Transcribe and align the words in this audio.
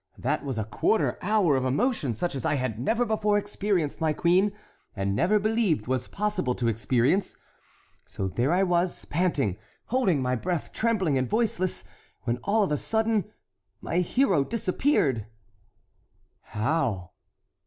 That 0.17 0.43
was 0.43 0.57
a 0.57 0.63
quarter 0.63 1.19
hour 1.21 1.55
of 1.55 1.63
emotion 1.63 2.15
such 2.15 2.33
as 2.33 2.43
I 2.43 2.55
had 2.55 2.79
never 2.79 3.05
before 3.05 3.37
experienced, 3.37 4.01
my 4.01 4.13
queen; 4.13 4.51
and 4.95 5.15
never 5.15 5.37
believed 5.37 5.85
was 5.85 6.07
possible 6.07 6.55
to 6.55 6.67
experience. 6.67 7.35
So 8.07 8.27
there 8.27 8.51
I 8.51 8.63
was 8.63 9.05
panting, 9.05 9.57
holding 9.89 10.19
my 10.19 10.35
breath, 10.35 10.73
trembling, 10.73 11.19
and 11.19 11.29
voiceless, 11.29 11.83
when 12.23 12.37
all 12.43 12.63
of 12.63 12.71
a 12.71 12.77
sudden 12.77 13.25
my 13.79 13.97
hero 13.99 14.43
disappeared." 14.43 15.27
"How?" 16.45 17.11